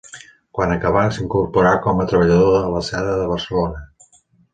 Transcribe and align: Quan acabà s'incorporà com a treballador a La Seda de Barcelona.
Quan 0.59 0.71
acabà 0.75 1.01
s'incorporà 1.17 1.73
com 1.83 2.01
a 2.03 2.07
treballador 2.13 2.57
a 2.61 2.73
La 2.77 2.81
Seda 2.87 3.13
de 3.21 3.29
Barcelona. 3.33 3.83